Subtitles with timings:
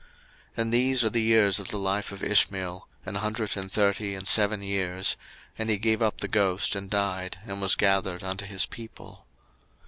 [0.53, 4.15] 01:025:017 And these are the years of the life of Ishmael, an hundred and thirty
[4.15, 5.15] and seven years:
[5.59, 9.27] and he gave up the ghost and died; and was gathered unto his people.